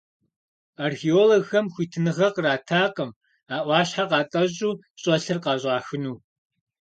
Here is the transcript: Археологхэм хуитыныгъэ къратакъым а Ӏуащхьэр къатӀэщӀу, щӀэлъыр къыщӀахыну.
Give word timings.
Археологхэм 0.85 1.65
хуитыныгъэ 1.73 2.27
къратакъым 2.35 3.11
а 3.55 3.57
Ӏуащхьэр 3.65 4.07
къатӀэщӀу, 4.11 4.79
щӀэлъыр 5.01 5.39
къыщӀахыну. 5.43 6.15